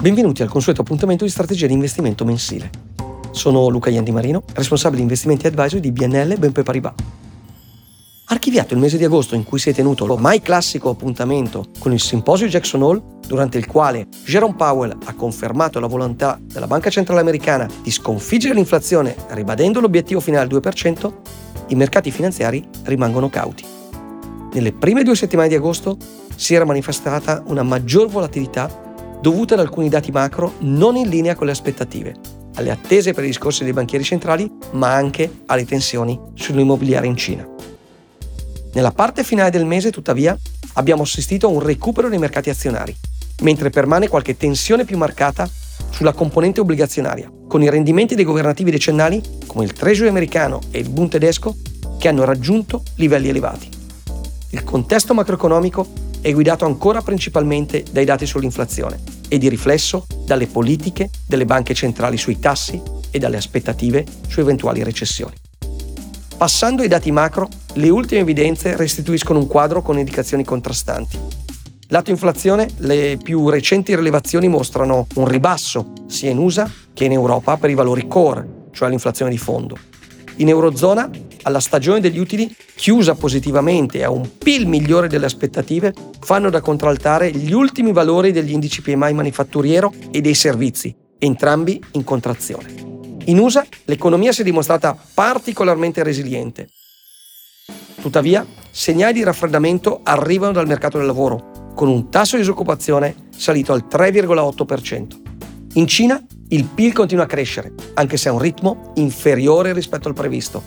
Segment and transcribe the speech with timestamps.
[0.00, 2.70] Benvenuti al consueto appuntamento di strategia di investimento mensile.
[3.32, 4.14] Sono Luca Iandi
[4.52, 6.92] responsabile investimenti e advisor di BNL BNP Paribas.
[8.26, 11.98] Archiviato il mese di agosto in cui si è tenuto l'ormai classico appuntamento con il
[11.98, 17.20] simposio Jackson Hole, durante il quale Jerome Powell ha confermato la volontà della Banca Centrale
[17.20, 21.12] Americana di sconfiggere l'inflazione ribadendo l'obiettivo finale al 2%,
[21.68, 23.64] i mercati finanziari rimangono cauti.
[24.52, 25.96] Nelle prime due settimane di agosto
[26.36, 28.86] si era manifestata una maggior volatilità
[29.20, 32.14] dovuta ad alcuni dati macro non in linea con le aspettative,
[32.54, 37.48] alle attese per i discorsi dei banchieri centrali, ma anche alle tensioni sull'immobiliare in Cina.
[38.72, 40.36] Nella parte finale del mese, tuttavia,
[40.74, 42.94] abbiamo assistito a un recupero dei mercati azionari,
[43.42, 45.48] mentre permane qualche tensione più marcata
[45.90, 50.90] sulla componente obbligazionaria, con i rendimenti dei governativi decennali, come il Treasury americano e il
[50.90, 51.56] Bund tedesco,
[51.98, 53.68] che hanno raggiunto livelli elevati.
[54.50, 55.86] Il contesto macroeconomico
[56.20, 62.16] è guidato ancora principalmente dai dati sull'inflazione e di riflesso dalle politiche delle banche centrali
[62.16, 62.80] sui tassi
[63.10, 65.34] e dalle aspettative su eventuali recessioni.
[66.36, 71.18] Passando ai dati macro, le ultime evidenze restituiscono un quadro con indicazioni contrastanti.
[71.88, 77.56] Lato inflazione, le più recenti rilevazioni mostrano un ribasso sia in USA che in Europa
[77.56, 79.76] per i valori core, cioè l'inflazione di fondo.
[80.36, 81.10] In Eurozona
[81.42, 87.30] alla stagione degli utili, chiusa positivamente a un PIL migliore delle aspettative, fanno da contraltare
[87.30, 92.74] gli ultimi valori degli indici PMI manifatturiero e dei servizi, entrambi in contrazione.
[93.26, 96.68] In USA l'economia si è dimostrata particolarmente resiliente.
[98.00, 103.72] Tuttavia, segnali di raffreddamento arrivano dal mercato del lavoro, con un tasso di disoccupazione salito
[103.72, 105.06] al 3,8%.
[105.74, 110.14] In Cina il PIL continua a crescere, anche se a un ritmo inferiore rispetto al
[110.14, 110.62] previsto,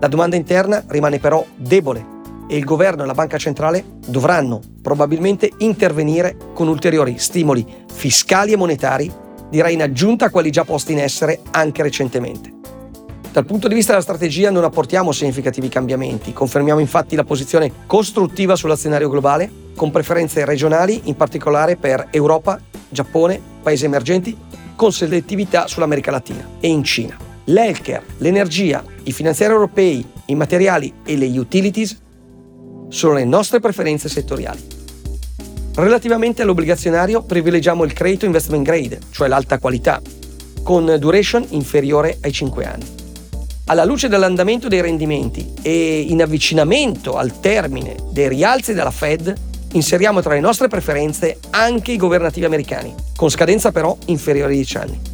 [0.00, 5.50] la domanda interna rimane però debole e il governo e la banca centrale dovranno probabilmente
[5.58, 9.12] intervenire con ulteriori stimoli fiscali e monetari,
[9.50, 12.50] direi in aggiunta a quelli già posti in essere anche recentemente.
[13.30, 18.56] Dal punto di vista della strategia non apportiamo significativi cambiamenti, confermiamo infatti la posizione costruttiva
[18.56, 24.36] sull'azionario globale, con preferenze regionali, in particolare per Europa, Giappone, paesi emergenti,
[24.74, 31.16] con selettività sull'America Latina e in Cina l'healthcare, l'energia, i finanziari europei, i materiali e
[31.16, 31.98] le utilities
[32.88, 34.78] sono le nostre preferenze settoriali.
[35.74, 40.00] Relativamente all'obbligazionario privilegiamo il credito investment grade, cioè l'alta qualità,
[40.62, 42.98] con duration inferiore ai 5 anni.
[43.66, 49.32] Alla luce dell'andamento dei rendimenti e in avvicinamento al termine dei rialzi della Fed,
[49.72, 54.76] inseriamo tra le nostre preferenze anche i governativi americani, con scadenza però inferiore ai 10
[54.76, 55.09] anni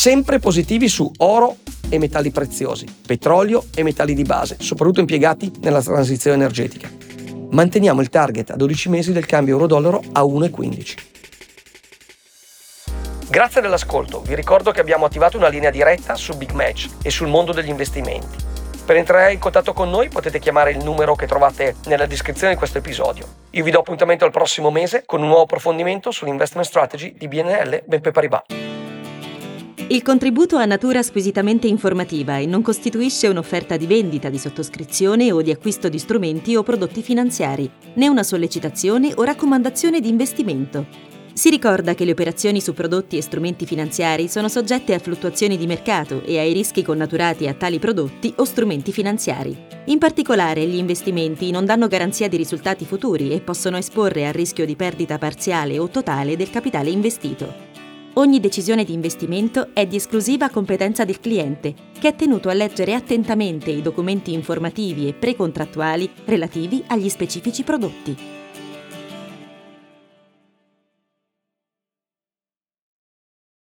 [0.00, 1.56] sempre positivi su oro
[1.90, 6.88] e metalli preziosi, petrolio e metalli di base, soprattutto impiegati nella transizione energetica.
[7.50, 10.94] Manteniamo il target a 12 mesi del cambio euro-dollaro a 1,15.
[13.28, 17.28] Grazie dell'ascolto, vi ricordo che abbiamo attivato una linea diretta su Big Match e sul
[17.28, 18.38] mondo degli investimenti.
[18.86, 22.58] Per entrare in contatto con noi potete chiamare il numero che trovate nella descrizione di
[22.58, 23.26] questo episodio.
[23.50, 27.82] Io vi do appuntamento al prossimo mese con un nuovo approfondimento sull'investment strategy di BNL
[27.84, 28.69] BNP Paribas.
[29.92, 35.42] Il contributo ha natura squisitamente informativa e non costituisce un'offerta di vendita, di sottoscrizione o
[35.42, 40.86] di acquisto di strumenti o prodotti finanziari, né una sollecitazione o raccomandazione di investimento.
[41.32, 45.66] Si ricorda che le operazioni su prodotti e strumenti finanziari sono soggette a fluttuazioni di
[45.66, 49.56] mercato e ai rischi connaturati a tali prodotti o strumenti finanziari.
[49.86, 54.64] In particolare, gli investimenti non danno garanzia di risultati futuri e possono esporre al rischio
[54.64, 57.69] di perdita parziale o totale del capitale investito.
[58.14, 62.94] Ogni decisione di investimento è di esclusiva competenza del cliente, che è tenuto a leggere
[62.94, 68.39] attentamente i documenti informativi e precontrattuali relativi agli specifici prodotti.